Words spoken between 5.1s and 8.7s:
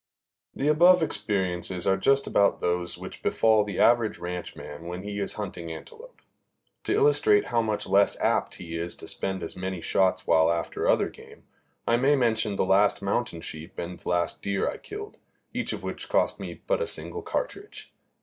is hunting antelope. To illustrate how much less apt